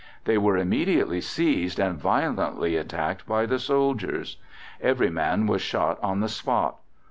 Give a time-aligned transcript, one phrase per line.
[0.25, 4.37] They were immediately seized and violently attacked by the soldiers.
[4.81, 6.77] Every man was shot on the spot.